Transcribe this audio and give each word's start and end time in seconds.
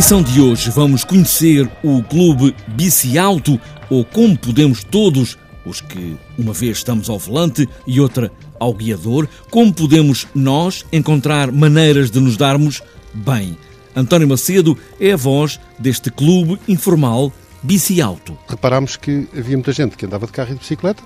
Edição 0.00 0.22
de 0.22 0.40
hoje 0.40 0.70
vamos 0.70 1.04
conhecer 1.04 1.70
o 1.84 2.02
Clube 2.02 2.56
Bici 2.68 3.18
Alto, 3.18 3.60
ou 3.90 4.02
como 4.02 4.34
podemos 4.34 4.82
todos, 4.82 5.36
os 5.62 5.82
que 5.82 6.16
uma 6.38 6.54
vez 6.54 6.78
estamos 6.78 7.10
ao 7.10 7.18
volante 7.18 7.68
e 7.86 8.00
outra 8.00 8.32
ao 8.58 8.72
guiador, 8.72 9.28
como 9.50 9.74
podemos 9.74 10.26
nós 10.34 10.86
encontrar 10.90 11.52
maneiras 11.52 12.10
de 12.10 12.18
nos 12.18 12.38
darmos 12.38 12.82
bem. 13.12 13.58
António 13.94 14.26
Macedo 14.26 14.74
é 14.98 15.12
a 15.12 15.18
voz 15.18 15.60
deste 15.78 16.10
clube 16.10 16.58
informal 16.66 17.30
Bici 17.62 18.00
Alto. 18.00 18.38
Reparámos 18.48 18.96
que 18.96 19.28
havia 19.36 19.58
muita 19.58 19.72
gente 19.72 19.98
que 19.98 20.06
andava 20.06 20.24
de 20.24 20.32
carro 20.32 20.52
e 20.52 20.54
de 20.54 20.60
bicicleta 20.60 21.02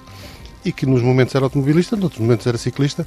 e 0.64 0.70
que 0.70 0.86
nos 0.86 1.02
momentos 1.02 1.34
era 1.34 1.44
automobilista, 1.44 1.96
noutros 1.96 2.20
momentos 2.20 2.46
era 2.46 2.56
ciclista 2.56 3.04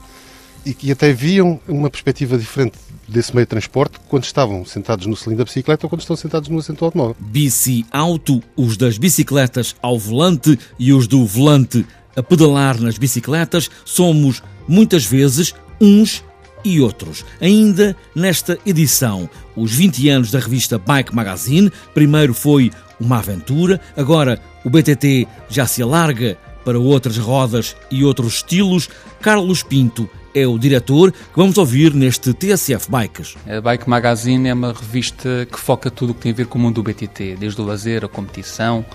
e 0.67 0.73
que 0.73 0.91
até 0.91 1.13
viam 1.13 1.59
uma 1.65 1.89
perspectiva 1.89 2.37
diferente 2.37 2.77
desse 3.07 3.33
meio 3.33 3.45
de 3.45 3.49
transporte 3.49 3.97
quando 4.09 4.25
estavam 4.25 4.65
sentados 4.65 5.05
no 5.05 5.15
cilindro 5.15 5.45
da 5.45 5.47
bicicleta 5.47 5.85
ou 5.85 5.89
quando 5.89 6.01
estão 6.01 6.15
sentados 6.17 6.49
no 6.49 6.59
assento 6.59 6.79
do 6.79 6.85
automóvel. 6.85 7.15
Bici 7.17 7.85
Alto, 7.89 8.43
os 8.55 8.75
das 8.75 8.97
bicicletas 8.97 9.75
ao 9.81 9.97
volante 9.97 10.59
e 10.77 10.91
os 10.91 11.07
do 11.07 11.25
volante 11.25 11.85
a 12.17 12.21
pedalar 12.21 12.81
nas 12.81 12.97
bicicletas, 12.97 13.69
somos 13.85 14.43
muitas 14.67 15.05
vezes 15.05 15.55
uns 15.79 16.21
e 16.65 16.81
outros. 16.81 17.23
Ainda 17.39 17.95
nesta 18.13 18.57
edição, 18.65 19.29
os 19.55 19.71
20 19.71 20.09
anos 20.09 20.31
da 20.31 20.39
revista 20.39 20.77
Bike 20.77 21.15
Magazine, 21.15 21.71
primeiro 21.93 22.33
foi 22.33 22.71
uma 22.99 23.19
aventura, 23.19 23.79
agora 23.95 24.41
o 24.65 24.69
BTT 24.69 25.27
já 25.47 25.65
se 25.65 25.81
alarga 25.81 26.37
para 26.67 26.77
outras 26.77 27.17
rodas 27.17 27.77
e 27.89 28.03
outros 28.03 28.35
estilos. 28.35 28.89
Carlos 29.21 29.63
Pinto 29.63 30.09
é 30.35 30.45
o 30.45 30.59
diretor 30.59 31.13
que 31.13 31.17
vamos 31.33 31.57
ouvir 31.57 31.93
neste 31.93 32.33
TSF 32.33 32.91
Bikes. 32.91 33.35
A 33.47 33.61
Bike 33.61 33.89
Magazine 33.89 34.49
é 34.49 34.53
uma 34.53 34.73
revista 34.73 35.47
que 35.49 35.57
foca 35.57 35.89
tudo 35.89 36.09
o 36.09 36.13
que 36.13 36.19
tem 36.19 36.33
a 36.33 36.35
ver 36.35 36.47
com 36.47 36.59
o 36.59 36.61
mundo 36.61 36.75
do 36.75 36.83
BTT, 36.83 37.37
desde 37.39 37.61
o 37.61 37.63
lazer, 37.63 38.03
a 38.03 38.09
competição 38.09 38.85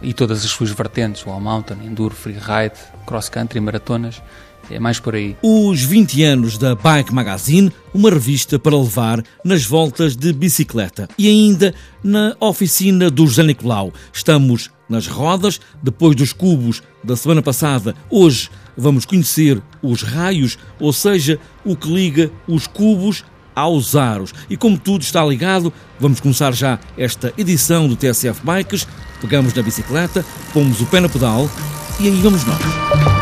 e 0.00 0.14
todas 0.14 0.42
as 0.46 0.50
suas 0.50 0.70
vertentes, 0.70 1.26
o 1.26 1.28
all 1.28 1.42
mountain, 1.42 1.84
enduro, 1.84 2.14
freeride, 2.14 2.80
cross 3.04 3.28
country, 3.28 3.60
maratonas. 3.60 4.22
É 4.70 4.78
mais 4.78 5.00
por 5.00 5.14
aí. 5.14 5.36
Os 5.42 5.82
20 5.82 6.22
anos 6.22 6.56
da 6.56 6.74
Bike 6.74 7.12
Magazine, 7.12 7.72
uma 7.92 8.10
revista 8.10 8.58
para 8.58 8.76
levar 8.76 9.22
nas 9.44 9.64
voltas 9.64 10.16
de 10.16 10.32
bicicleta. 10.32 11.08
E 11.18 11.28
ainda 11.28 11.74
na 12.02 12.36
oficina 12.40 13.10
do 13.10 13.26
José 13.26 13.42
Nicolau. 13.42 13.92
Estamos 14.12 14.70
nas 14.88 15.06
rodas, 15.06 15.60
depois 15.82 16.16
dos 16.16 16.32
cubos 16.32 16.82
da 17.02 17.16
semana 17.16 17.42
passada. 17.42 17.94
Hoje 18.08 18.50
vamos 18.76 19.04
conhecer 19.04 19.60
os 19.82 20.02
raios, 20.02 20.58
ou 20.78 20.92
seja, 20.92 21.38
o 21.64 21.76
que 21.76 21.88
liga 21.88 22.30
os 22.46 22.66
cubos 22.66 23.24
aos 23.54 23.94
aros. 23.94 24.32
E 24.48 24.56
como 24.56 24.78
tudo 24.78 25.02
está 25.02 25.24
ligado, 25.24 25.72
vamos 25.98 26.20
começar 26.20 26.52
já 26.52 26.78
esta 26.96 27.32
edição 27.36 27.88
do 27.88 27.96
TSF 27.96 28.40
Bikes. 28.44 28.86
Pegamos 29.20 29.52
na 29.52 29.62
bicicleta, 29.62 30.24
pomos 30.52 30.80
o 30.80 30.86
pé 30.86 31.00
no 31.00 31.10
pedal 31.10 31.48
e 32.00 32.08
aí 32.08 32.20
vamos 32.22 32.44
nós. 32.44 33.19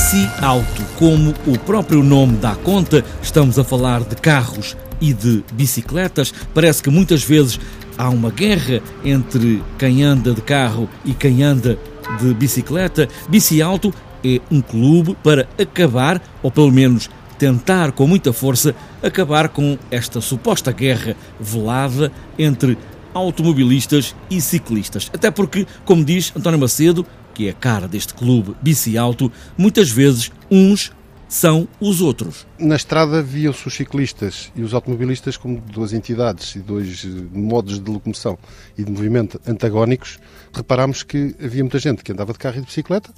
Bici 0.00 0.30
Auto, 0.40 0.82
como 0.98 1.34
o 1.46 1.58
próprio 1.58 2.02
nome 2.02 2.38
dá 2.38 2.54
conta, 2.56 3.04
estamos 3.22 3.58
a 3.58 3.64
falar 3.64 4.02
de 4.02 4.16
carros 4.16 4.74
e 4.98 5.12
de 5.12 5.44
bicicletas. 5.52 6.32
Parece 6.54 6.82
que 6.82 6.88
muitas 6.88 7.22
vezes 7.22 7.60
há 7.98 8.08
uma 8.08 8.30
guerra 8.30 8.80
entre 9.04 9.62
quem 9.78 10.02
anda 10.02 10.32
de 10.32 10.40
carro 10.40 10.88
e 11.04 11.12
quem 11.12 11.42
anda 11.42 11.78
de 12.18 12.32
bicicleta. 12.32 13.10
Bici 13.28 13.60
Auto 13.60 13.92
é 14.24 14.40
um 14.50 14.62
clube 14.62 15.14
para 15.22 15.46
acabar, 15.60 16.20
ou 16.42 16.50
pelo 16.50 16.72
menos 16.72 17.10
tentar 17.38 17.92
com 17.92 18.06
muita 18.06 18.32
força, 18.32 18.74
acabar 19.02 19.50
com 19.50 19.78
esta 19.90 20.18
suposta 20.22 20.72
guerra 20.72 21.14
velada 21.38 22.10
entre 22.38 22.78
automobilistas 23.12 24.14
e 24.30 24.40
ciclistas. 24.40 25.10
Até 25.12 25.30
porque, 25.30 25.66
como 25.84 26.02
diz 26.02 26.32
António 26.34 26.58
Macedo, 26.58 27.06
que 27.34 27.48
é 27.48 27.50
a 27.50 27.54
cara 27.54 27.88
deste 27.88 28.14
clube 28.14 28.54
bici 28.62 28.96
alto, 28.96 29.32
muitas 29.56 29.90
vezes 29.90 30.30
uns 30.50 30.92
são 31.30 31.68
os 31.80 32.00
outros. 32.00 32.44
Na 32.58 32.74
estrada 32.74 33.22
viam-se 33.22 33.66
os 33.68 33.74
ciclistas 33.74 34.50
e 34.56 34.62
os 34.62 34.74
automobilistas 34.74 35.36
como 35.36 35.60
duas 35.60 35.92
entidades 35.92 36.56
e 36.56 36.58
dois 36.58 37.04
eh, 37.04 37.08
modos 37.32 37.78
de 37.80 37.88
locomoção 37.88 38.36
e 38.76 38.82
de 38.82 38.90
movimento 38.90 39.40
antagónicos. 39.46 40.18
Reparámos 40.52 41.04
que 41.04 41.36
havia 41.40 41.62
muita 41.62 41.78
gente 41.78 42.02
que 42.02 42.10
andava 42.10 42.32
de 42.32 42.38
carro 42.40 42.56
e 42.56 42.60
de 42.60 42.66
bicicleta 42.66 43.12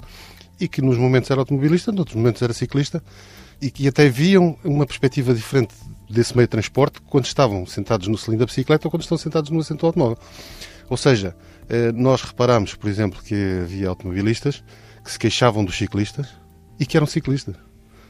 e 0.59 0.67
que 0.67 0.79
nos 0.79 0.95
momentos 0.95 1.31
era 1.31 1.41
automobilista, 1.41 1.91
noutros 1.91 2.15
momentos 2.15 2.39
era 2.43 2.53
ciclista 2.53 3.03
e 3.59 3.71
que 3.71 3.87
até 3.87 4.07
viam 4.07 4.57
uma 4.63 4.85
perspectiva 4.85 5.33
diferente 5.33 5.73
desse 6.07 6.35
meio 6.35 6.47
de 6.47 6.51
transporte 6.51 7.01
quando 7.01 7.25
estavam 7.25 7.65
sentados 7.65 8.07
no 8.07 8.17
cilindro 8.17 8.45
da 8.45 8.49
bicicleta 8.49 8.87
ou 8.87 8.91
quando 8.91 9.01
estão 9.01 9.17
sentados 9.17 9.49
no 9.49 9.59
assento 9.59 9.79
do 9.79 9.87
automóvel. 9.87 10.19
Ou 10.87 10.97
seja, 10.97 11.35
nós 11.95 12.21
reparamos, 12.21 12.75
por 12.75 12.89
exemplo, 12.89 13.21
que 13.21 13.61
havia 13.63 13.89
automobilistas 13.89 14.63
que 15.03 15.11
se 15.11 15.19
queixavam 15.19 15.65
dos 15.65 15.77
ciclistas 15.77 16.27
e 16.79 16.85
que 16.85 16.97
eram 16.97 17.07
ciclistas, 17.07 17.55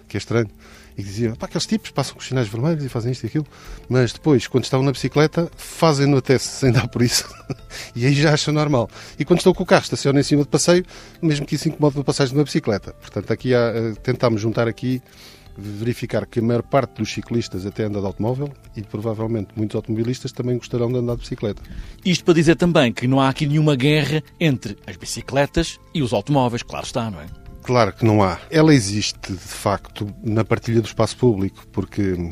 que 0.08 0.18
é 0.18 0.20
estranho. 0.20 0.50
E 0.96 1.02
diziam, 1.02 1.36
pá, 1.36 1.48
aqueles 1.48 1.66
tipos 1.66 1.90
passam 1.90 2.14
com 2.14 2.20
os 2.20 2.28
sinais 2.28 2.48
vermelhos 2.48 2.84
e 2.84 2.90
fazem 2.90 3.12
isto 3.12 3.24
e 3.24 3.28
aquilo, 3.28 3.48
mas 3.90 4.14
depois, 4.14 4.46
quando 4.46 4.64
estão 4.64 4.84
na 4.84 4.92
bicicleta, 4.92 5.50
fazem-no 5.58 6.18
até 6.18 6.38
sem 6.38 6.72
dar 6.72 6.88
por 6.88 7.02
isso. 7.02 7.28
e 7.96 8.06
aí 8.06 8.14
já 8.14 8.32
acham 8.32 8.54
normal. 8.54 8.88
E 9.18 9.26
quando 9.26 9.40
estão 9.40 9.54
com 9.54 9.64
o 9.64 9.66
carro, 9.66 9.82
estacionam 9.82 10.20
em 10.20 10.24
cima 10.24 10.44
de 10.44 10.50
passeio, 10.50 10.86
mesmo 11.20 11.48
que 11.48 11.56
isso 11.56 11.68
incomode 11.68 12.00
a 12.00 12.04
passagem 12.04 12.34
de 12.34 12.40
uma 12.40 12.44
bicicleta. 12.44 12.94
Portanto, 12.94 13.34
aqui 13.34 13.56
há, 13.56 13.74
eh, 13.74 13.94
tentámos 14.04 14.40
juntar 14.40 14.68
aqui 14.68 15.02
verificar 15.58 16.26
que 16.26 16.40
a 16.40 16.42
maior 16.42 16.64
parte 16.64 17.00
dos 17.00 17.14
ciclistas 17.14 17.66
até 17.66 17.84
anda 17.84 18.00
de 18.00 18.06
automóvel 18.06 18.52
e 18.76 18.82
provavelmente 18.82 19.50
muitos 19.56 19.76
automobilistas 19.76 20.32
também 20.32 20.58
gostarão 20.58 20.92
de 20.92 20.98
andar 20.98 21.16
de 21.16 21.22
bicicleta. 21.22 21.62
Isto 22.04 22.26
para 22.26 22.34
dizer 22.34 22.56
também 22.56 22.92
que 22.92 23.08
não 23.08 23.20
há 23.20 23.30
aqui 23.30 23.46
nenhuma 23.46 23.76
guerra 23.76 24.24
entre 24.40 24.78
as 24.88 24.96
bicicletas 24.96 25.80
e 25.94 26.02
os 26.02 26.14
automóveis, 26.14 26.64
claro 26.64 26.86
está, 26.86 27.10
não 27.10 27.22
é? 27.22 27.26
Claro 27.64 27.94
que 27.94 28.04
não 28.04 28.22
há. 28.22 28.40
Ela 28.52 28.74
existe, 28.74 29.32
de 29.32 29.38
facto, 29.38 30.14
na 30.22 30.44
partilha 30.44 30.82
do 30.82 30.88
espaço 30.88 31.16
público, 31.16 31.66
porque 31.72 32.32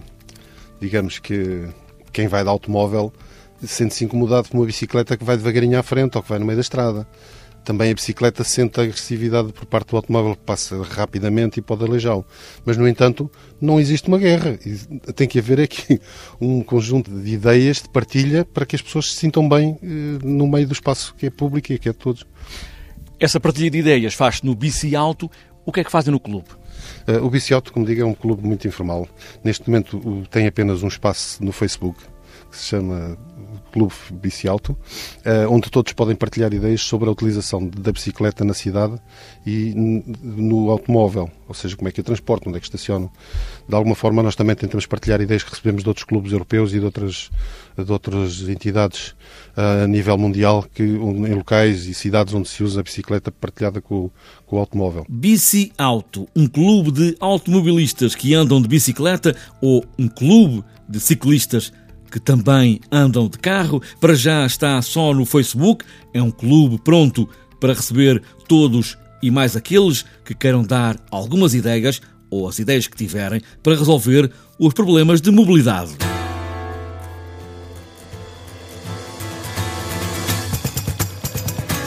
digamos 0.82 1.20
que 1.20 1.70
quem 2.12 2.28
vai 2.28 2.44
de 2.44 2.50
automóvel 2.50 3.14
sente-se 3.66 4.04
incomodado 4.04 4.50
por 4.50 4.58
uma 4.58 4.66
bicicleta 4.66 5.16
que 5.16 5.24
vai 5.24 5.38
devagarinho 5.38 5.80
à 5.80 5.84
frente 5.84 6.18
ou 6.18 6.24
que 6.24 6.30
vai 6.30 6.40
no 6.40 6.46
meio 6.46 6.58
da 6.58 6.62
estrada. 6.62 7.08
Também 7.64 7.92
a 7.92 7.94
bicicleta 7.94 8.44
sente 8.44 8.80
a 8.80 8.84
agressividade 8.84 9.54
por 9.54 9.66
parte 9.66 9.90
do 9.90 9.96
automóvel, 9.96 10.36
que 10.36 10.44
passa 10.44 10.82
rapidamente 10.82 11.60
e 11.60 11.62
pode 11.62 11.84
aleijá-lo. 11.84 12.26
Mas, 12.66 12.76
no 12.76 12.88
entanto, 12.88 13.30
não 13.60 13.80
existe 13.80 14.08
uma 14.08 14.18
guerra. 14.18 14.58
Tem 15.16 15.28
que 15.28 15.38
haver 15.38 15.62
aqui 15.62 16.00
um 16.42 16.64
conjunto 16.64 17.12
de 17.12 17.34
ideias 17.34 17.78
de 17.78 17.90
partilha 17.90 18.44
para 18.44 18.66
que 18.66 18.76
as 18.76 18.82
pessoas 18.82 19.12
se 19.12 19.18
sintam 19.18 19.48
bem 19.48 19.78
eh, 19.84 19.88
no 20.24 20.48
meio 20.48 20.68
do 20.68 20.74
espaço 20.74 21.14
que 21.16 21.28
é 21.28 21.30
público 21.30 21.72
e 21.72 21.78
que 21.78 21.90
é 21.90 21.92
de 21.92 21.98
todos. 21.98 22.26
Essa 23.20 23.40
partilha 23.40 23.70
de 23.70 23.78
ideias 23.78 24.14
faz-se 24.16 24.46
no 24.46 24.56
Bici 24.56 24.96
Alto. 24.96 25.30
O 25.64 25.72
que 25.72 25.82
é 25.82 25.84
que 25.84 25.92
fazem 25.92 26.12
no 26.12 26.20
clube? 26.20 26.48
Eh, 27.06 27.18
o 27.18 27.30
Bici 27.30 27.54
Alto, 27.54 27.72
como 27.72 27.86
digo, 27.86 28.02
é 28.02 28.06
um 28.06 28.16
clube 28.16 28.44
muito 28.44 28.68
informal. 28.68 29.08
Neste 29.44 29.70
momento 29.70 30.24
tem 30.32 30.48
apenas 30.48 30.82
um 30.82 30.88
espaço 30.88 31.44
no 31.44 31.52
Facebook 31.52 32.02
que 32.52 32.58
se 32.58 32.66
chama 32.66 33.18
Clube 33.72 33.94
Bici 34.12 34.48
Alto, 34.48 34.78
eh, 35.24 35.48
onde 35.48 35.72
todos 35.72 35.94
podem 35.94 36.16
partilhar 36.16 36.54
ideias 36.54 36.82
sobre 36.82 37.08
a 37.08 37.12
utilização 37.12 37.66
da 37.66 37.92
bicicleta 37.92 38.44
na 38.44 38.54
cidade 38.54 39.00
e 39.46 39.74
no 40.22 40.70
automóvel, 40.70 41.30
ou 41.48 41.56
seja, 41.56 41.76
como 41.76 41.88
é 41.88 41.92
que 41.92 42.02
a 42.02 42.04
transportam, 42.04 42.50
onde 42.50 42.58
é 42.58 42.60
que 42.60 42.68
estacionam. 42.68 43.10
De 43.68 43.76
alguma 43.76 43.96
forma, 43.96 44.22
nós 44.22 44.36
também 44.36 44.56
tentamos 44.56 44.86
partilhar 44.86 45.22
ideias 45.22 45.44
que 45.44 45.50
recebemos 45.50 45.84
de 45.84 45.90
outros 45.90 46.06
clubes 46.06 46.32
europeus 46.34 46.74
e 46.74 46.80
de 46.80 46.86
outras, 46.86 47.32
de 47.78 47.92
outras 47.92 48.42
entidades 48.50 49.16
eh, 49.56 49.84
a 49.84 49.88
nível 49.88 50.18
mundial, 50.18 50.66
que, 50.74 50.84
em 50.84 51.34
locais 51.34 51.88
e 51.88 51.94
cidades 51.94 52.34
onde 52.34 52.50
se 52.50 52.64
usa 52.64 52.82
a 52.82 52.84
bicicleta 52.84 53.32
partilhada 53.32 53.82
com, 53.82 54.12
com 54.46 54.58
o 54.58 54.60
automóvel. 54.60 55.06
Bici 55.08 55.72
Auto, 55.78 56.28
um 56.36 56.48
clube 56.48 56.92
de 56.92 57.16
automobilistas 57.20 58.16
que 58.16 58.34
andam 58.34 58.62
de 58.62 58.68
bicicleta 58.68 59.36
ou 59.62 59.86
um 59.98 60.10
clube 60.10 60.64
de 60.92 61.00
ciclistas 61.00 61.72
que 62.12 62.20
também 62.20 62.82
andam 62.92 63.28
de 63.28 63.40
carro. 63.40 63.82
Para 64.00 64.14
já 64.14 64.46
está 64.46 64.82
só 64.82 65.14
no 65.14 65.26
Facebook. 65.26 65.86
É 66.14 66.22
um 66.22 66.30
clube 66.30 66.80
pronto 66.84 67.28
para 67.60 67.74
receber 67.74 68.22
todos 68.48 68.98
e 69.24 69.32
mais 69.32 69.56
aqueles 69.56 70.04
que 70.26 70.36
queiram 70.36 70.64
dar 70.64 70.98
algumas 71.10 71.54
ideias 71.54 72.02
ou 72.30 72.48
as 72.48 72.60
ideias 72.60 72.88
que 72.88 72.98
tiverem 72.98 73.42
para 73.64 73.76
resolver 73.76 74.32
os 74.60 74.74
problemas 74.74 75.22
de 75.22 75.32
mobilidade. 75.32 75.92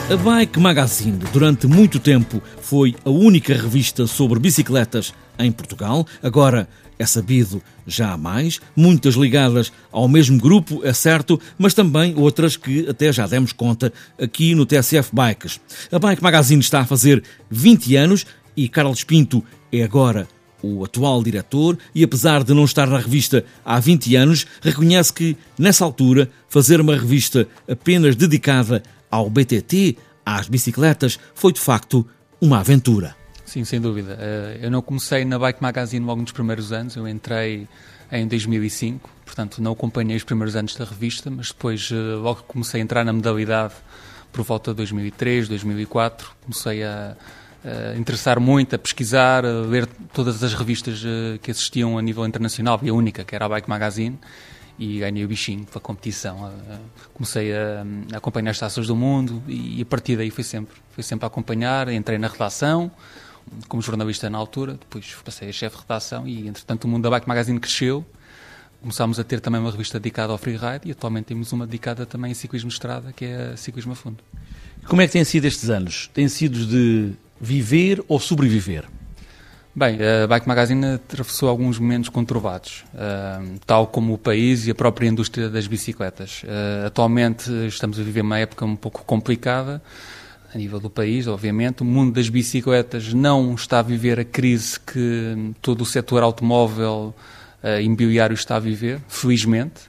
A 0.07 0.15
Bike 0.15 0.59
Magazine, 0.59 1.17
durante 1.33 1.65
muito 1.65 1.99
tempo, 1.99 2.39
foi 2.61 2.95
a 3.03 3.09
única 3.09 3.55
revista 3.55 4.05
sobre 4.05 4.39
bicicletas 4.39 5.11
em 5.39 5.51
Portugal. 5.51 6.05
Agora 6.21 6.69
é 6.97 7.05
sabido 7.05 7.61
já 7.85 8.13
há 8.13 8.17
mais, 8.17 8.59
muitas 8.75 9.15
ligadas 9.15 9.71
ao 9.91 10.07
mesmo 10.07 10.39
grupo, 10.39 10.81
é 10.83 10.93
certo, 10.93 11.39
mas 11.57 11.73
também 11.73 12.15
outras 12.15 12.57
que 12.57 12.87
até 12.89 13.11
já 13.11 13.27
demos 13.27 13.51
conta 13.51 13.91
aqui 14.19 14.55
no 14.55 14.65
TSF 14.65 15.09
Bikes. 15.13 15.59
A 15.91 15.99
Bike 15.99 16.23
Magazine 16.23 16.61
está 16.61 16.81
a 16.81 16.85
fazer 16.85 17.23
20 17.49 17.95
anos 17.95 18.25
e 18.55 18.69
Carlos 18.69 19.03
Pinto 19.03 19.43
é 19.71 19.83
agora 19.83 20.27
o 20.63 20.83
atual 20.83 21.21
diretor, 21.21 21.77
e 21.93 22.03
apesar 22.03 22.43
de 22.43 22.53
não 22.53 22.65
estar 22.65 22.87
na 22.87 22.97
revista 22.97 23.45
há 23.63 23.79
20 23.79 24.15
anos, 24.15 24.47
reconhece 24.61 25.13
que, 25.13 25.37
nessa 25.59 25.85
altura, 25.85 26.29
fazer 26.49 26.81
uma 26.81 26.95
revista 26.95 27.47
apenas 27.69 28.15
dedicada 28.15 28.81
ao 29.11 29.29
BTT, 29.29 29.95
às 30.25 30.47
bicicletas, 30.47 31.19
foi 31.35 31.53
de 31.53 31.59
facto 31.59 32.05
uma 32.41 32.59
aventura. 32.59 33.15
Sim, 33.55 33.63
sem 33.63 33.79
dúvida. 33.79 34.17
Eh, 34.19 34.59
eu 34.63 34.69
não 34.69 34.81
comecei 34.81 35.23
na 35.23 35.39
Bike 35.39 35.61
Magazine 35.61 36.05
logo 36.05 36.19
nos 36.19 36.33
primeiros 36.33 36.73
anos, 36.73 36.97
eu 36.97 37.07
entrei 37.07 37.69
em 38.11 38.27
2005, 38.27 39.09
portanto 39.23 39.61
não 39.61 39.71
acompanhei 39.71 40.17
os 40.17 40.25
primeiros 40.25 40.57
anos 40.57 40.75
da 40.75 40.83
revista, 40.83 41.31
mas 41.31 41.53
depois, 41.53 41.89
eh, 41.89 41.95
logo 41.95 42.43
comecei 42.43 42.81
a 42.81 42.83
entrar 42.83 43.05
na 43.05 43.13
modalidade, 43.13 43.73
por 44.33 44.43
volta 44.43 44.71
de 44.71 44.75
2003, 44.75 45.47
2004, 45.47 46.31
comecei 46.41 46.83
a, 46.83 47.15
a 47.63 47.97
interessar 47.97 48.41
muito, 48.41 48.75
a 48.75 48.77
pesquisar, 48.77 49.45
a 49.45 49.61
ler 49.61 49.87
todas 50.11 50.43
as 50.43 50.53
revistas 50.53 51.01
eh, 51.05 51.39
que 51.41 51.49
existiam 51.49 51.97
a 51.97 52.01
nível 52.01 52.25
internacional, 52.27 52.77
e 52.83 52.89
a 52.89 52.93
única, 52.93 53.23
que 53.23 53.33
era 53.33 53.45
a 53.45 53.47
Bike 53.47 53.69
Magazine, 53.69 54.19
e 54.77 54.99
ganhei 54.99 55.23
o 55.23 55.29
bichinho 55.29 55.63
para 55.63 55.77
a 55.77 55.81
competição. 55.81 56.51
Comecei 57.13 57.53
a, 57.55 57.85
a 58.13 58.17
acompanhar 58.17 58.51
as 58.51 58.59
taças 58.59 58.85
do 58.85 58.97
mundo 58.97 59.41
e 59.47 59.81
a 59.81 59.85
partir 59.85 60.17
daí 60.17 60.29
foi 60.29 60.43
sempre, 60.43 60.75
foi 60.91 61.05
sempre 61.05 61.23
a 61.23 61.27
acompanhar, 61.27 61.87
entrei 61.87 62.17
na 62.17 62.27
redação, 62.27 62.91
como 63.67 63.81
jornalista 63.81 64.29
na 64.29 64.37
altura, 64.37 64.73
depois 64.73 65.15
passei 65.23 65.49
a 65.49 65.51
chefe 65.51 65.75
de 65.75 65.81
redação 65.81 66.27
e, 66.27 66.47
entretanto, 66.47 66.85
o 66.85 66.87
mundo 66.87 67.03
da 67.03 67.09
Bike 67.09 67.27
Magazine 67.27 67.59
cresceu. 67.59 68.05
Começámos 68.81 69.19
a 69.19 69.23
ter 69.23 69.39
também 69.39 69.59
uma 69.59 69.71
revista 69.71 69.99
dedicada 69.99 70.31
ao 70.31 70.37
freeride 70.37 70.81
e 70.85 70.91
atualmente 70.91 71.25
temos 71.25 71.51
uma 71.51 71.65
dedicada 71.65 72.05
também 72.05 72.31
a 72.31 72.35
ciclismo 72.35 72.69
de 72.69 72.75
estrada, 72.75 73.11
que 73.13 73.25
é 73.25 73.53
a 73.53 73.57
Ciclismo 73.57 73.93
a 73.93 73.95
Fundo. 73.95 74.23
Como 74.87 75.01
é 75.01 75.07
que 75.07 75.13
têm 75.13 75.23
sido 75.23 75.45
estes 75.45 75.69
anos? 75.69 76.09
Têm 76.13 76.27
sido 76.27 76.65
de 76.65 77.13
viver 77.41 78.03
ou 78.07 78.19
sobreviver? 78.19 78.85
Bem, 79.77 79.97
a 80.23 80.25
Bike 80.25 80.47
Magazine 80.47 80.85
atravessou 80.85 81.49
alguns 81.49 81.77
momentos 81.77 82.07
conturbados, 82.07 82.85
tal 83.65 83.87
como 83.87 84.13
o 84.13 84.17
país 84.17 84.67
e 84.67 84.71
a 84.71 84.75
própria 84.75 85.05
indústria 85.05 85.49
das 85.49 85.67
bicicletas. 85.67 86.43
Uh, 86.43 86.85
atualmente 86.87 87.51
estamos 87.67 87.99
a 87.99 88.03
viver 88.03 88.21
uma 88.21 88.39
época 88.39 88.63
um 88.63 88.75
pouco 88.77 89.03
complicada, 89.03 89.81
a 90.55 90.57
nível 90.57 90.79
do 90.79 90.89
país, 90.89 91.27
obviamente. 91.27 91.81
O 91.81 91.85
mundo 91.85 92.13
das 92.13 92.29
bicicletas 92.29 93.13
não 93.13 93.53
está 93.53 93.79
a 93.79 93.81
viver 93.81 94.21
a 94.21 94.23
crise 94.23 94.79
que 94.79 95.53
todo 95.61 95.81
o 95.81 95.85
setor 95.85 96.23
automóvel 96.23 97.13
uh, 97.61 97.81
imobiliário 97.81 98.33
está 98.33 98.55
a 98.55 98.59
viver, 98.59 99.01
felizmente. 99.09 99.81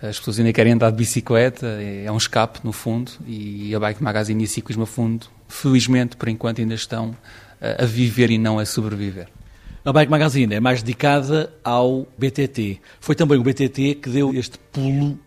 As 0.00 0.16
pessoas 0.16 0.38
ainda 0.38 0.52
querem 0.52 0.74
andar 0.74 0.90
de 0.90 0.96
bicicleta, 0.96 1.66
é, 1.66 2.04
é 2.04 2.12
um 2.12 2.16
escape, 2.16 2.60
no 2.62 2.70
fundo, 2.70 3.10
e 3.26 3.74
a 3.74 3.80
Bike 3.80 4.00
Magazine 4.00 4.44
e 4.44 4.46
a 4.46 4.48
Ciclismo 4.48 4.84
a 4.84 4.86
Fundo, 4.86 5.26
felizmente, 5.48 6.16
por 6.16 6.28
enquanto, 6.28 6.60
ainda 6.60 6.74
estão 6.74 7.10
uh, 7.10 7.82
a 7.82 7.84
viver 7.84 8.30
e 8.30 8.38
não 8.38 8.60
a 8.60 8.64
sobreviver. 8.64 9.26
A 9.84 9.92
Bike 9.92 10.10
Magazine 10.10 10.54
é 10.54 10.60
mais 10.60 10.80
dedicada 10.80 11.52
ao 11.64 12.06
BTT. 12.16 12.80
Foi 13.00 13.16
também 13.16 13.36
o 13.36 13.42
BTT 13.42 13.96
que 13.96 14.10
deu 14.10 14.32
este 14.32 14.58
pulo 14.70 15.18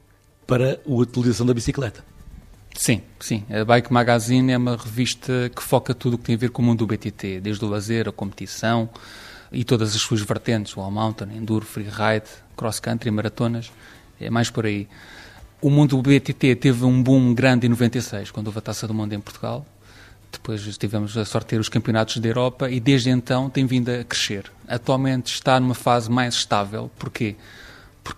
para 0.47 0.79
a 0.87 0.93
utilização 0.93 1.45
da 1.45 1.53
bicicleta. 1.53 2.10
Sim, 2.75 3.01
sim. 3.19 3.43
A 3.49 3.63
Bike 3.63 3.91
Magazine 3.91 4.51
é 4.51 4.57
uma 4.57 4.75
revista 4.75 5.51
que 5.55 5.61
foca 5.61 5.93
tudo 5.93 6.15
o 6.15 6.17
que 6.17 6.25
tem 6.25 6.35
a 6.35 6.37
ver 6.37 6.49
com 6.49 6.61
o 6.61 6.65
mundo 6.65 6.79
do 6.79 6.87
BTT, 6.87 7.39
desde 7.41 7.63
o 7.63 7.67
lazer, 7.67 8.07
a 8.07 8.11
competição 8.11 8.89
e 9.51 9.63
todas 9.63 9.95
as 9.95 10.01
suas 10.01 10.21
vertentes, 10.21 10.75
o 10.75 10.81
all 10.81 10.89
mountain, 10.89 11.35
enduro, 11.35 11.65
freeride, 11.65 12.25
cross 12.55 12.79
country, 12.79 13.11
maratonas, 13.11 13.71
é 14.19 14.29
mais 14.29 14.49
por 14.49 14.65
aí. 14.65 14.87
O 15.61 15.69
mundo 15.69 16.01
do 16.01 16.09
BTT 16.09 16.55
teve 16.55 16.85
um 16.85 17.03
boom 17.03 17.33
grande 17.33 17.67
em 17.67 17.69
96, 17.69 18.31
quando 18.31 18.47
houve 18.47 18.59
a 18.59 18.61
Taça 18.61 18.87
do 18.87 18.93
Mundo 18.93 19.13
em 19.13 19.19
Portugal. 19.19 19.65
Depois 20.31 20.77
tivemos 20.77 21.17
a 21.17 21.25
sorte 21.25 21.47
de 21.47 21.49
ter 21.49 21.59
os 21.59 21.69
campeonatos 21.69 22.17
da 22.17 22.27
Europa 22.27 22.69
e 22.69 22.79
desde 22.79 23.09
então 23.09 23.49
tem 23.49 23.65
vindo 23.65 23.89
a 23.89 24.03
crescer. 24.03 24.49
Atualmente 24.67 25.33
está 25.33 25.59
numa 25.59 25.75
fase 25.75 26.09
mais 26.09 26.33
estável. 26.33 26.89
Porquê? 26.97 27.35
porque 27.35 27.70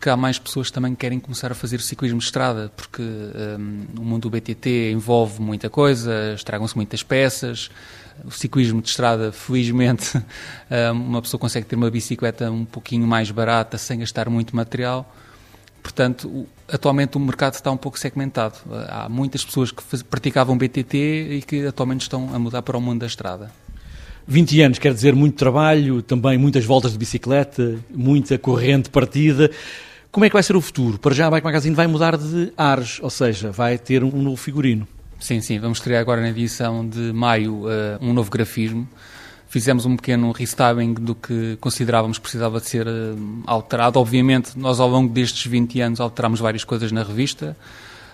há 0.10 0.18
mais 0.18 0.40
pessoas 0.40 0.68
que 0.68 0.74
também 0.74 0.96
querem 0.96 1.20
começar 1.20 1.52
a 1.52 1.56
fazer 1.56 1.82
ciclismo 1.82 2.20
de 2.20 2.26
estrada, 2.26 2.72
porque 2.76 3.02
um, 3.02 3.86
o 4.00 4.04
mundo 4.04 4.24
do 4.24 4.30
BTT 4.30 4.92
envolve 4.92 5.42
muita 5.42 5.70
coisa, 5.70 6.34
estragam-se 6.34 6.76
muitas 6.76 7.04
peças. 7.04 7.70
O 8.24 8.32
ciclismo 8.32 8.82
de 8.82 8.90
estrada, 8.90 9.32
felizmente, 9.32 10.18
hum, 10.18 10.24
uma 10.92 11.22
pessoa 11.22 11.40
consegue 11.40 11.66
ter 11.66 11.76
uma 11.76 11.90
bicicleta 11.90 12.52
um 12.52 12.64
pouquinho 12.64 13.08
mais 13.08 13.32
barata, 13.32 13.78
sem 13.78 14.00
gastar 14.00 14.30
muito 14.30 14.56
material. 14.56 15.12
Portanto, 15.82 16.48
atualmente 16.72 17.18
o 17.18 17.20
mercado 17.20 17.56
está 17.56 17.70
um 17.70 17.78
pouco 17.78 18.00
segmentado. 18.00 18.56
Há 18.88 19.10
muitas 19.10 19.44
pessoas 19.44 19.72
que 19.72 19.84
praticavam 20.06 20.58
BTT 20.58 20.98
e 21.32 21.42
que 21.42 21.66
atualmente 21.68 22.02
estão 22.02 22.34
a 22.34 22.40
mudar 22.40 22.62
para 22.62 22.78
o 22.78 22.82
mundo 22.82 23.02
da 23.02 23.08
estrada. 23.08 23.52
20 24.28 24.62
anos 24.62 24.80
quer 24.80 24.94
dizer 24.94 25.14
muito 25.16 25.36
trabalho, 25.36 26.02
também 26.02 26.38
muitas 26.38 26.66
voltas 26.66 26.94
de 26.94 26.98
bicicleta, 26.98 27.78
muita 27.94 28.38
corrente 28.38 28.90
partida. 28.90 29.52
Como 30.12 30.26
é 30.26 30.30
que 30.30 30.34
vai 30.34 30.44
ser 30.44 30.56
o 30.56 30.62
futuro? 30.62 30.98
Para 30.98 31.14
já 31.14 31.28
a 31.28 31.32
Bike 31.32 31.44
Magazine 31.44 31.76
vai 31.76 31.88
mudar 31.88 32.18
de 32.18 32.54
ares, 32.56 33.00
ou 33.02 33.10
seja, 33.10 33.52
vai 33.52 33.78
ter 33.78 34.04
um 34.04 34.22
novo 34.22 34.38
figurino. 34.38 34.88
Sim, 35.20 35.42
sim, 35.42 35.60
vamos 35.60 35.80
estrear 35.80 36.02
agora 36.02 36.22
na 36.22 36.30
edição 36.30 36.88
de 36.88 37.12
maio 37.14 37.66
uh, 37.66 37.98
um 38.02 38.14
novo 38.14 38.30
grafismo. 38.30 38.88
Fizemos 39.48 39.86
um 39.86 39.96
pequeno 39.96 40.32
restyling 40.32 40.94
do 40.94 41.16
que 41.16 41.58
considerávamos 41.60 42.18
que 42.18 42.24
precisava 42.24 42.60
de 42.60 42.68
ser 42.68 42.88
uh, 42.88 43.44
alterado. 43.46 44.00
Obviamente, 44.00 44.58
nós 44.58 44.80
ao 44.80 44.90
longo 44.90 45.14
destes 45.14 45.46
20 45.46 45.82
anos 45.82 46.00
alterámos 46.00 46.40
várias 46.40 46.64
coisas 46.64 46.92
na 46.92 47.04
revista. 47.04 47.58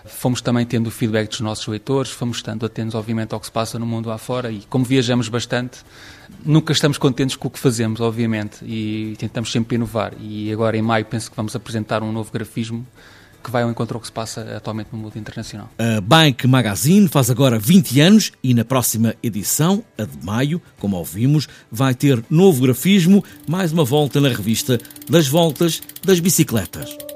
Fomos 0.04 0.40
também 0.40 0.64
tendo 0.64 0.86
o 0.86 0.90
feedback 0.90 1.28
dos 1.28 1.40
nossos 1.40 1.66
leitores, 1.66 2.10
fomos 2.10 2.38
estando 2.38 2.64
atentos, 2.64 2.94
obviamente, 2.94 3.32
ao 3.32 3.40
que 3.40 3.46
se 3.46 3.52
passa 3.52 3.78
no 3.78 3.86
mundo 3.86 4.08
lá 4.08 4.18
fora 4.18 4.50
e, 4.50 4.60
como 4.68 4.84
viajamos 4.84 5.28
bastante, 5.28 5.80
nunca 6.44 6.72
estamos 6.72 6.98
contentes 6.98 7.36
com 7.36 7.48
o 7.48 7.50
que 7.50 7.58
fazemos, 7.58 8.00
obviamente, 8.00 8.64
e 8.64 9.14
tentamos 9.18 9.50
sempre 9.50 9.76
inovar. 9.76 10.14
E 10.20 10.52
agora, 10.52 10.76
em 10.76 10.82
maio, 10.82 11.04
penso 11.04 11.30
que 11.30 11.36
vamos 11.36 11.54
apresentar 11.54 12.02
um 12.02 12.12
novo 12.12 12.32
grafismo 12.32 12.86
que 13.42 13.50
vai 13.50 13.62
ao 13.62 13.70
encontro 13.70 13.96
ao 13.96 14.00
que 14.00 14.06
se 14.06 14.12
passa 14.12 14.42
atualmente 14.56 14.88
no 14.92 14.98
mundo 14.98 15.16
internacional. 15.16 15.70
A 15.78 16.00
Bike 16.00 16.46
Magazine 16.46 17.08
faz 17.08 17.30
agora 17.30 17.58
20 17.58 18.00
anos 18.00 18.32
e 18.42 18.54
na 18.54 18.64
próxima 18.64 19.14
edição, 19.22 19.82
a 19.98 20.04
de 20.04 20.24
maio, 20.24 20.60
como 20.78 20.96
ouvimos, 20.96 21.48
vai 21.70 21.94
ter 21.94 22.22
novo 22.28 22.62
grafismo, 22.62 23.24
mais 23.48 23.72
uma 23.72 23.84
volta 23.84 24.20
na 24.20 24.28
revista 24.28 24.78
das 25.08 25.26
voltas 25.26 25.80
das 26.04 26.20
bicicletas. 26.20 27.09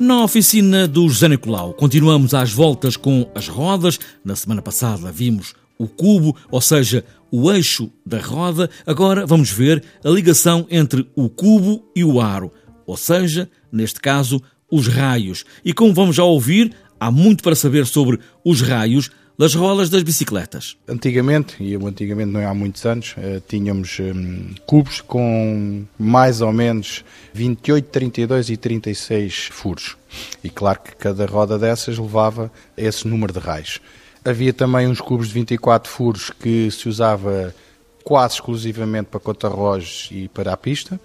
Na 0.00 0.22
oficina 0.22 0.86
do 0.86 1.08
José 1.08 1.26
Nicolau, 1.28 1.74
continuamos 1.74 2.32
às 2.32 2.52
voltas 2.52 2.96
com 2.96 3.28
as 3.34 3.48
rodas. 3.48 3.98
Na 4.24 4.36
semana 4.36 4.62
passada 4.62 5.10
vimos 5.10 5.54
o 5.76 5.88
cubo, 5.88 6.36
ou 6.52 6.60
seja, 6.60 7.04
o 7.32 7.50
eixo 7.50 7.90
da 8.06 8.20
roda. 8.20 8.70
Agora 8.86 9.26
vamos 9.26 9.50
ver 9.50 9.82
a 10.04 10.08
ligação 10.08 10.64
entre 10.70 11.04
o 11.16 11.28
cubo 11.28 11.84
e 11.96 12.04
o 12.04 12.20
aro, 12.20 12.52
ou 12.86 12.96
seja, 12.96 13.50
neste 13.72 14.00
caso, 14.00 14.40
os 14.70 14.86
raios. 14.86 15.44
E 15.64 15.72
como 15.72 15.92
vamos 15.92 16.14
já 16.14 16.22
ouvir, 16.22 16.72
há 17.00 17.10
muito 17.10 17.42
para 17.42 17.56
saber 17.56 17.84
sobre 17.84 18.20
os 18.44 18.60
raios 18.60 19.10
das 19.38 19.54
rodas 19.54 19.88
das 19.88 20.02
bicicletas. 20.02 20.76
Antigamente, 20.88 21.62
e 21.62 21.76
antigamente 21.76 22.32
não 22.32 22.40
é 22.40 22.46
há 22.46 22.52
muitos 22.52 22.84
anos, 22.84 23.14
eh, 23.16 23.40
tínhamos 23.46 23.98
hum, 24.00 24.52
cubos 24.66 25.00
com 25.00 25.84
mais 25.96 26.40
ou 26.40 26.52
menos 26.52 27.04
28, 27.32 27.88
32 27.88 28.50
e 28.50 28.56
36 28.56 29.48
furos. 29.52 29.96
E 30.42 30.50
claro 30.50 30.80
que 30.80 30.96
cada 30.96 31.24
roda 31.24 31.56
dessas 31.56 31.96
levava 31.96 32.50
esse 32.76 33.06
número 33.06 33.32
de 33.32 33.38
raios. 33.38 33.80
Havia 34.24 34.52
também 34.52 34.88
uns 34.88 35.00
cubos 35.00 35.28
de 35.28 35.34
24 35.34 35.88
furos 35.88 36.30
que 36.30 36.68
se 36.72 36.88
usava 36.88 37.54
quase 38.02 38.34
exclusivamente 38.34 39.06
para 39.06 39.20
contra-relógios 39.20 40.08
e 40.10 40.26
para 40.26 40.52
a 40.52 40.56
pista. 40.56 41.00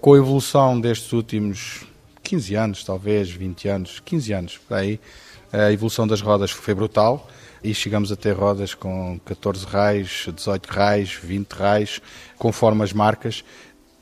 Com 0.00 0.14
a 0.14 0.18
evolução 0.18 0.80
destes 0.80 1.12
últimos 1.12 1.87
15 2.28 2.54
anos, 2.56 2.84
talvez 2.84 3.30
20 3.30 3.68
anos, 3.68 4.02
15 4.04 4.32
anos, 4.34 4.58
por 4.58 4.76
aí, 4.76 5.00
a 5.50 5.72
evolução 5.72 6.06
das 6.06 6.20
rodas 6.20 6.50
foi 6.50 6.74
brutal 6.74 7.26
e 7.64 7.72
chegamos 7.72 8.12
a 8.12 8.16
ter 8.16 8.32
rodas 8.32 8.74
com 8.74 9.18
14 9.24 9.64
raios, 9.64 10.28
18 10.36 10.66
raios, 10.66 11.14
20 11.14 11.50
raios, 11.52 12.02
conforme 12.36 12.84
as 12.84 12.92
marcas. 12.92 13.42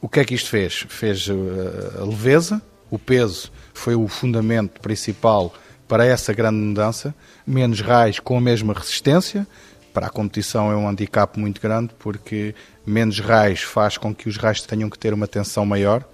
O 0.00 0.09
que 0.09 0.18
é 0.18 0.25
que 0.25 0.35
isto 0.35 0.50
fez? 0.50 0.85
Fez 0.88 1.28
eh, 1.28 2.00
a 2.00 2.04
leveza, 2.04 2.61
o 2.90 2.99
peso 2.99 3.52
foi 3.73 3.95
o 3.95 4.09
fundamento 4.09 4.80
principal 4.80 5.54
para 5.87 6.04
essa 6.04 6.35
grande 6.35 6.59
mudança, 6.59 7.14
menos 7.47 7.80
raios 7.80 8.18
com 8.18 8.38
a 8.38 8.40
mesma 8.40 8.75
resistência. 8.75 9.47
Para 9.95 10.09
a 10.09 10.11
competição 10.11 10.73
é 10.73 10.76
um 10.76 10.88
handicap 10.88 11.38
muito 11.38 11.61
grande 11.61 11.95
porque 11.97 12.56
menos 12.85 13.21
raios 13.21 13.62
faz 13.62 13.97
com 13.97 14.12
que 14.12 14.28
os 14.28 14.37
raios 14.37 14.62
tenham 14.62 14.90
que 14.90 14.99
ter 14.99 15.14
uma 15.14 15.28
tensão 15.28 15.64
maior 15.64 16.04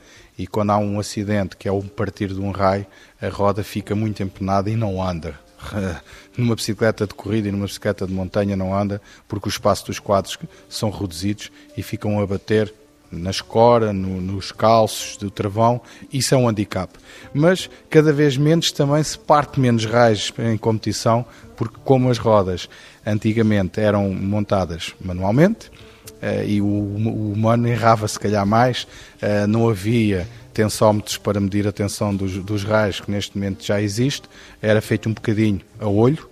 e 0.43 0.47
quando 0.49 0.71
há 0.71 0.79
um 0.79 0.99
acidente 0.99 1.57
que 1.57 1.69
é 1.69 1.73
o 1.73 1.81
partir 1.81 2.35
de 2.35 2.41
um 2.41 2.51
raio, 2.51 2.85
a 3.21 3.29
roda 3.29 3.63
fica 3.63 3.95
muito 3.95 4.25
empenada 4.25 4.69
e 4.69 4.75
não 4.75 5.01
anda 5.01 5.39
numa 6.37 6.57
bicicleta 6.57 7.07
de 7.07 7.15
corrida 7.15 7.49
e 7.49 7.53
numa 7.53 7.67
bicicleta 7.67 8.05
de 8.09 8.13
montanha 8.13 8.57
não 8.57 8.77
anda, 8.77 9.01
porque 9.29 9.49
o 9.49 9.49
espaço 9.49 9.87
dos 9.87 10.01
quadros 10.01 10.37
são 10.69 10.91
reduzidos 10.91 11.53
e 11.77 11.83
ficam 11.83 12.21
a 12.21 12.27
bater 12.27 12.75
na 13.09 13.31
escora, 13.31 13.93
no, 13.93 14.21
nos 14.21 14.51
calços 14.51 15.17
do 15.17 15.31
travão, 15.31 15.81
isso 16.13 16.35
é 16.35 16.39
um 16.39 16.49
handicap. 16.49 16.93
Mas 17.33 17.71
cada 17.89 18.13
vez 18.13 18.37
menos 18.37 18.73
também 18.73 19.01
se 19.05 19.17
parte 19.17 19.61
menos 19.61 19.85
raios 19.85 20.33
em 20.41 20.57
competição, 20.57 21.25
porque 21.57 21.77
como 21.85 22.11
as 22.11 22.19
rodas 22.19 22.69
antigamente 23.07 23.81
eram 23.81 24.11
montadas 24.11 24.93
manualmente, 25.01 25.71
e 26.47 26.61
o, 26.61 26.65
o 26.65 27.33
humano 27.33 27.67
errava 27.69 28.07
se 28.07 28.19
calhar 28.19 28.47
mais, 28.47 28.85
uh, 29.23 29.47
não 29.49 29.69
havia 29.69 30.27
tensómetros 30.53 31.17
para 31.17 31.41
medir 31.41 31.67
a 31.67 31.73
tensão 31.73 32.15
dos, 32.15 32.37
dos 32.39 32.63
raios, 32.65 33.01
que 33.01 33.11
neste 33.11 33.37
momento 33.37 33.65
já 33.65 33.81
existe, 33.81 34.29
era 34.61 34.81
feito 34.81 35.09
um 35.09 35.13
bocadinho 35.13 35.61
a 35.81 35.89
olho, 35.89 36.29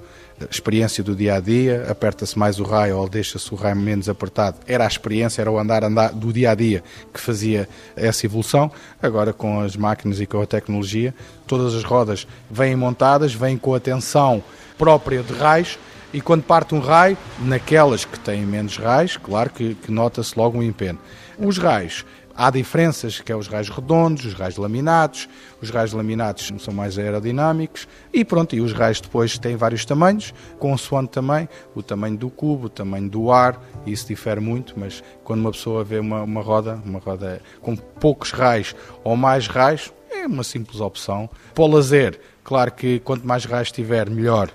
experiência 0.51 1.03
do 1.03 1.15
dia 1.15 1.35
a 1.35 1.41
dia, 1.41 1.87
aperta-se 1.89 2.39
mais 2.39 2.59
o 2.59 2.63
raio 2.63 2.97
ou 2.97 3.09
deixa-se 3.09 3.53
o 3.53 3.57
raio 3.57 3.77
menos 3.77 4.09
apertado. 4.09 4.59
Era 4.67 4.85
a 4.85 4.87
experiência, 4.87 5.43
era 5.43 5.51
o 5.51 5.59
andar, 5.59 5.85
andar 5.85 6.13
do 6.13 6.33
dia 6.33 6.53
a 6.53 6.55
dia 6.55 6.83
que 7.13 7.21
fazia 7.21 7.69
essa 7.95 8.25
evolução. 8.25 8.71
Agora, 9.03 9.33
com 9.33 9.61
as 9.61 9.77
máquinas 9.77 10.21
e 10.21 10.27
com 10.27 10.41
a 10.41 10.47
tecnologia, 10.47 11.15
todas 11.47 11.75
as 11.75 11.85
rodas 11.85 12.27
vêm 12.51 12.75
montadas, 12.77 13.35
vêm 13.35 13.59
com 13.59 13.75
a 13.75 13.81
tensão 13.81 14.43
própria 14.79 15.23
de 15.23 15.33
raios. 15.35 15.79
E 16.13 16.21
quando 16.21 16.43
parte 16.43 16.75
um 16.75 16.81
raio, 16.81 17.17
naquelas 17.39 18.05
que 18.05 18.19
têm 18.19 18.45
menos 18.45 18.77
raios, 18.77 19.17
claro 19.17 19.51
que, 19.51 19.75
que 19.75 19.93
nota-se 19.93 20.37
logo 20.37 20.59
um 20.59 20.63
empenho. 20.63 20.99
Os 21.39 21.57
raios 21.57 22.05
Há 22.43 22.49
diferenças, 22.49 23.21
que 23.21 23.31
é 23.31 23.37
os 23.37 23.49
raios 23.49 23.69
redondos, 23.69 24.25
os 24.25 24.33
raios 24.33 24.57
laminados. 24.57 25.29
Os 25.61 25.69
raios 25.69 25.93
laminados 25.93 26.51
são 26.59 26.73
mais 26.73 26.99
aerodinâmicos 26.99 27.87
e 28.15 28.25
pronto, 28.25 28.57
e 28.57 28.63
os 28.63 28.73
raios 28.73 28.99
depois 28.99 29.37
têm 29.37 29.57
vários 29.57 29.85
tamanhos, 29.85 30.33
consoante 30.59 31.11
também 31.11 31.47
o 31.75 31.83
tamanho 31.83 32.17
do 32.17 32.31
cubo, 32.31 32.69
o 32.69 32.71
tamanho 32.71 33.11
do 33.11 33.31
ar, 33.31 33.63
isso 33.87 34.07
difere 34.07 34.41
muito, 34.41 34.73
mas 34.75 35.05
quando 35.23 35.41
uma 35.41 35.53
pessoa 35.53 35.85
vê 35.85 35.99
uma, 35.99 36.23
uma 36.23 36.41
roda, 36.41 36.81
uma 36.83 36.99
roda 36.99 37.43
com 37.61 37.77
poucos 37.77 38.31
raios 38.31 38.75
ou 39.05 39.17
mais 39.17 39.47
raios, 39.47 39.93
é 40.11 40.27
uma 40.27 40.43
simples 40.43 40.81
opção. 40.81 41.29
Para 41.55 41.65
o 41.65 41.67
lazer, 41.67 42.19
claro 42.43 42.73
que 42.73 43.01
quanto 43.01 43.27
mais 43.27 43.45
raios 43.45 43.71
tiver, 43.71 44.09
melhor, 44.09 44.49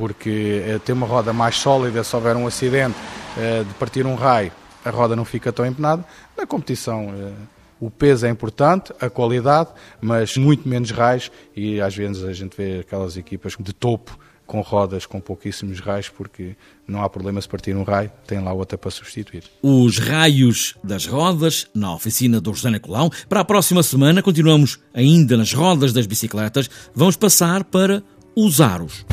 porque 0.00 0.62
eh, 0.66 0.78
ter 0.78 0.94
uma 0.94 1.06
roda 1.06 1.30
mais 1.30 1.56
sólida, 1.56 2.02
se 2.02 2.16
houver 2.16 2.34
um 2.34 2.46
acidente 2.46 2.96
eh, 3.36 3.64
de 3.68 3.74
partir 3.74 4.06
um 4.06 4.14
raio, 4.14 4.50
a 4.82 4.88
roda 4.88 5.14
não 5.14 5.26
fica 5.26 5.52
tão 5.52 5.66
empenada. 5.66 6.02
Na 6.34 6.46
competição, 6.46 7.12
eh, 7.14 7.32
o 7.78 7.90
peso 7.90 8.24
é 8.24 8.30
importante, 8.30 8.94
a 8.98 9.10
qualidade, 9.10 9.68
mas 10.00 10.38
muito 10.38 10.66
menos 10.66 10.90
raios 10.90 11.30
e 11.54 11.82
às 11.82 11.94
vezes 11.94 12.24
a 12.24 12.32
gente 12.32 12.56
vê 12.56 12.78
aquelas 12.78 13.18
equipas 13.18 13.54
de 13.60 13.74
topo 13.74 14.18
com 14.46 14.62
rodas 14.62 15.04
com 15.04 15.20
pouquíssimos 15.20 15.80
raios, 15.80 16.08
porque 16.08 16.56
não 16.88 17.02
há 17.02 17.10
problema 17.10 17.38
se 17.38 17.46
partir 17.46 17.76
um 17.76 17.82
raio, 17.82 18.10
tem 18.26 18.40
lá 18.40 18.54
outra 18.54 18.78
para 18.78 18.90
substituir. 18.90 19.44
Os 19.62 19.98
raios 19.98 20.78
das 20.82 21.04
rodas 21.04 21.66
na 21.74 21.94
oficina 21.94 22.40
do 22.40 22.54
José 22.54 22.70
Nicolau. 22.70 23.10
Para 23.28 23.40
a 23.40 23.44
próxima 23.44 23.82
semana, 23.82 24.22
continuamos 24.22 24.80
ainda 24.94 25.36
nas 25.36 25.52
rodas 25.52 25.92
das 25.92 26.06
bicicletas, 26.06 26.70
vamos 26.94 27.16
passar 27.16 27.64
para 27.64 28.02
os 28.34 28.62
aros. 28.62 29.04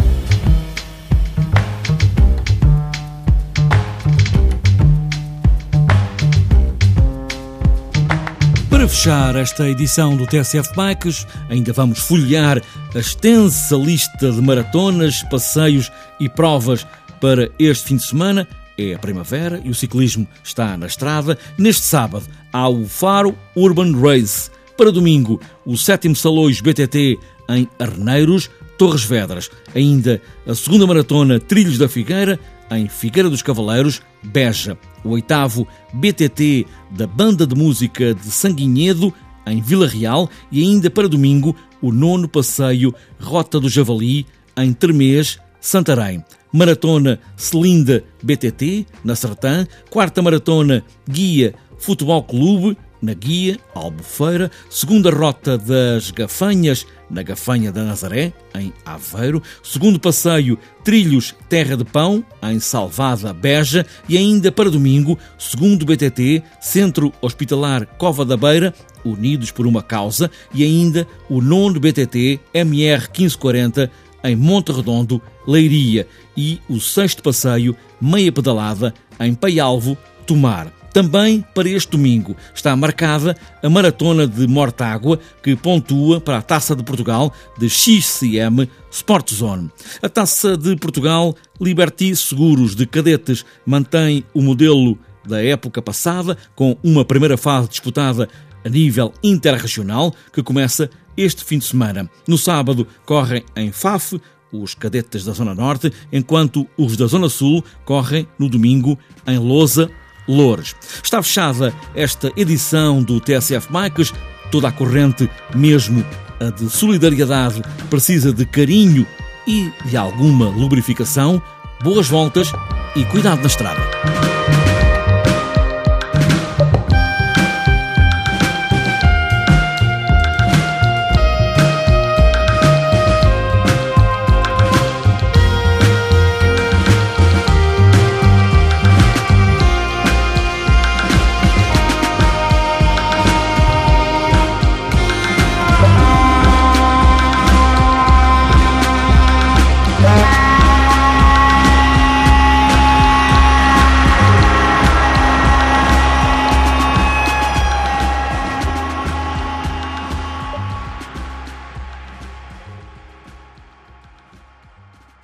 Para 8.78 8.88
fechar 8.88 9.36
esta 9.36 9.68
edição 9.68 10.16
do 10.16 10.28
TSF 10.28 10.70
Bikes, 10.76 11.26
ainda 11.50 11.74
vamos 11.74 11.98
folhear 11.98 12.62
a 12.94 13.00
extensa 13.00 13.76
lista 13.76 14.32
de 14.32 14.40
maratonas, 14.40 15.24
passeios 15.32 15.92
e 16.20 16.30
provas 16.30 16.86
para 17.20 17.50
este 17.58 17.88
fim 17.88 17.96
de 17.96 18.04
semana. 18.04 18.48
É 18.78 18.94
a 18.94 19.00
primavera 19.00 19.60
e 19.66 19.72
o 19.72 19.74
ciclismo 19.74 20.28
está 20.44 20.78
na 20.78 20.86
estrada. 20.86 21.40
Neste 21.58 21.88
sábado 21.88 22.28
há 22.54 22.70
o 22.70 22.86
Faro 22.86 23.36
Urban 23.56 24.00
Race. 24.00 24.52
Para 24.78 24.92
domingo, 24.92 25.42
o 25.66 25.76
sétimo 25.76 26.16
Salões 26.16 26.62
BTT 26.62 27.18
em 27.50 27.68
Arneiros, 27.80 28.48
Torres 28.78 29.04
Vedras. 29.04 29.50
Ainda 29.74 30.22
a 30.46 30.54
segunda 30.54 30.86
maratona 30.86 31.40
Trilhos 31.40 31.80
da 31.80 31.90
Figueira, 31.90 32.40
em 32.72 32.88
Figueira 32.88 33.30
dos 33.30 33.42
Cavaleiros, 33.42 34.02
Beja. 34.24 34.78
O 35.04 35.10
oitavo 35.10 35.68
BTT 35.94 36.66
da 36.92 37.08
Banda 37.08 37.46
de 37.46 37.56
Música 37.56 38.14
de 38.14 38.32
Sanguinhedo, 38.32 39.14
em 39.46 39.62
Vila 39.62 39.88
Real. 39.88 40.30
E 40.52 40.62
ainda 40.62 40.90
para 40.90 41.08
domingo, 41.08 41.56
o 41.82 41.92
nono 41.92 42.28
passeio 42.28 42.94
Rota 43.20 43.60
do 43.60 43.70
Javali, 43.70 44.26
em 44.58 44.74
Termês, 44.74 45.40
Santarém. 45.60 46.24
Maratona 46.52 47.20
Celinda 47.36 48.04
BTT, 48.24 48.86
na 49.04 49.16
Sertã. 49.16 49.68
Quarta 49.90 50.22
Maratona 50.22 50.84
Guia 51.08 51.54
Futebol 51.78 52.24
Clube, 52.24 52.78
na 53.02 53.14
Guia, 53.14 53.58
Albufeira, 53.74 54.52
segunda 54.70 55.10
rota 55.10 55.58
das 55.58 56.12
Gafanhas, 56.12 56.86
na 57.10 57.24
Gafanha 57.24 57.72
da 57.72 57.84
Nazaré, 57.84 58.34
em 58.56 58.74
Aveiro, 58.86 59.42
segundo 59.64 60.00
passeio 60.00 60.58
Trilhos 60.84 61.34
Terra 61.48 61.78
de 61.78 61.86
Pão, 61.86 62.24
em 62.44 62.60
Salvada, 62.60 63.34
Beja, 63.34 63.86
e 64.10 64.18
ainda 64.18 64.52
para 64.52 64.70
domingo, 64.70 65.18
segundo 65.38 65.86
BTT, 65.86 66.44
Centro 66.62 67.14
Hospitalar 67.22 67.86
Cova 67.98 68.26
da 68.26 68.36
Beira, 68.36 68.74
Unidos 69.06 69.52
por 69.52 69.66
uma 69.66 69.82
Causa, 69.82 70.30
e 70.54 70.64
ainda 70.64 71.08
o 71.30 71.42
nono 71.42 71.80
BTT 71.80 72.40
MR 72.54 73.04
1540, 73.04 73.90
em 74.24 74.36
Monte 74.36 74.72
Redondo, 74.72 75.22
Leiria, 75.48 76.08
e 76.36 76.60
o 76.68 76.80
sexto 76.80 77.24
passeio 77.24 77.76
Meia 78.02 78.32
Pedalada, 78.32 78.94
em 79.20 79.34
Paialvo, 79.34 79.98
Tomar. 80.26 80.77
Também 80.98 81.46
para 81.54 81.70
este 81.70 81.92
domingo 81.92 82.36
está 82.56 82.76
marcada 82.76 83.38
a 83.62 83.70
Maratona 83.70 84.26
de 84.26 84.48
Mortágua, 84.48 85.20
que 85.44 85.56
pontua 85.56 86.20
para 86.20 86.40
a 86.40 86.42
Taça 86.42 86.76
de 86.76 86.82
Portugal 86.82 87.32
de 87.56 87.70
XCM 87.70 88.68
Sport 88.90 89.32
Zone. 89.32 89.70
A 90.02 90.10
Taça 90.10 90.58
de 90.58 90.76
Portugal 90.76 91.36
Liberty 91.62 92.16
Seguros 92.16 92.76
de 92.76 92.88
Cadetes 92.88 93.46
mantém 93.64 94.26
o 94.34 94.42
modelo 94.42 94.98
da 95.24 95.40
época 95.40 95.84
passada, 95.84 96.36
com 96.56 96.76
uma 96.84 97.06
primeira 97.06 97.38
fase 97.38 97.70
disputada 97.70 98.28
a 98.66 98.70
nível 98.70 99.14
interregional, 99.22 100.12
que 100.34 100.42
começa 100.42 100.90
este 101.16 101.44
fim 101.44 101.60
de 101.60 101.66
semana. 101.66 102.10
No 102.28 102.40
sábado 102.40 102.88
correm 103.06 103.46
em 103.56 103.72
Faf 103.72 104.20
os 104.52 104.74
cadetes 104.74 105.24
da 105.26 105.34
Zona 105.34 105.54
Norte, 105.54 105.94
enquanto 106.12 106.68
os 106.76 106.98
da 106.98 107.06
Zona 107.06 107.30
Sul 107.30 107.64
correm 107.86 108.28
no 108.40 108.50
domingo 108.50 108.98
em 109.28 109.38
Lousa 109.38 109.92
Loures. 110.28 110.76
Está 111.04 111.22
fechada 111.22 111.74
esta 111.96 112.32
edição 112.36 113.02
do 113.02 113.20
TSF 113.20 113.72
Bikes, 113.72 114.14
toda 114.52 114.68
a 114.68 114.72
corrente, 114.72 115.30
mesmo 115.56 116.06
a 116.40 116.50
de 116.50 116.70
solidariedade, 116.70 117.62
precisa 117.90 118.32
de 118.32 118.46
carinho 118.46 119.06
e 119.48 119.72
de 119.86 119.98
alguma 119.98 120.50
lubrificação. 120.50 121.42
Boas 121.82 122.08
voltas 122.08 122.52
e 122.96 123.04
cuidado 123.06 123.42
na 123.42 123.48
estrada. 123.48 124.27